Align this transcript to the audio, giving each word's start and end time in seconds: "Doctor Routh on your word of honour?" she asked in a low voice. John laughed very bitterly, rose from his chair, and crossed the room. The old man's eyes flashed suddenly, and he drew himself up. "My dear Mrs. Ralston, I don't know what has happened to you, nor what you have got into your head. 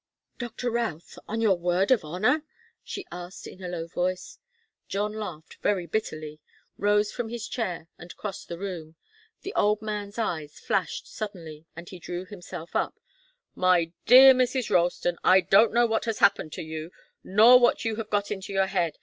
"Doctor 0.39 0.71
Routh 0.71 1.19
on 1.27 1.41
your 1.41 1.59
word 1.59 1.91
of 1.91 2.03
honour?" 2.03 2.41
she 2.83 3.05
asked 3.11 3.45
in 3.45 3.61
a 3.63 3.67
low 3.67 3.85
voice. 3.85 4.39
John 4.87 5.13
laughed 5.13 5.57
very 5.61 5.85
bitterly, 5.85 6.39
rose 6.75 7.11
from 7.11 7.29
his 7.29 7.47
chair, 7.47 7.87
and 7.99 8.17
crossed 8.17 8.47
the 8.49 8.57
room. 8.57 8.95
The 9.43 9.53
old 9.53 9.79
man's 9.83 10.17
eyes 10.17 10.59
flashed 10.59 11.05
suddenly, 11.07 11.67
and 11.75 11.87
he 11.87 11.99
drew 11.99 12.25
himself 12.25 12.75
up. 12.75 12.99
"My 13.53 13.91
dear 14.07 14.33
Mrs. 14.33 14.71
Ralston, 14.71 15.19
I 15.23 15.39
don't 15.39 15.71
know 15.71 15.85
what 15.85 16.05
has 16.05 16.17
happened 16.17 16.51
to 16.53 16.63
you, 16.63 16.91
nor 17.23 17.59
what 17.59 17.85
you 17.85 17.97
have 17.97 18.09
got 18.09 18.31
into 18.31 18.51
your 18.51 18.65
head. 18.65 18.97